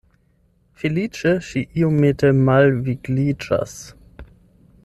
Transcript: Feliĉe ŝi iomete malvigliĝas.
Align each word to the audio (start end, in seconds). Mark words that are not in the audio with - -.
Feliĉe 0.83 1.33
ŝi 1.49 1.63
iomete 1.81 2.33
malvigliĝas. 2.49 3.81